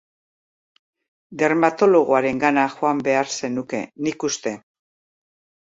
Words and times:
Dermatologoarengana 1.41 2.65
joan 2.79 3.05
behar 3.09 3.31
zenuke, 3.41 3.85
nik 4.09 4.29
uste. 4.31 4.59